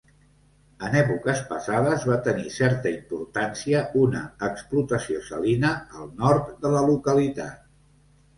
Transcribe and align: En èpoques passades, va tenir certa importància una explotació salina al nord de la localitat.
En 0.85 0.93
èpoques 1.01 1.41
passades, 1.49 2.07
va 2.11 2.15
tenir 2.27 2.53
certa 2.55 2.93
importància 2.93 3.83
una 4.05 4.23
explotació 4.49 5.21
salina 5.29 5.73
al 6.01 6.11
nord 6.25 6.51
de 6.67 6.75
la 6.79 6.83
localitat. 6.91 7.63